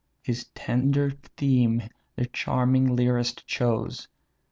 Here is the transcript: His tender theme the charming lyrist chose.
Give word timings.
His 0.23 0.45
tender 0.55 1.11
theme 1.37 1.83
the 2.15 2.25
charming 2.25 2.95
lyrist 2.97 3.45
chose. 3.45 4.07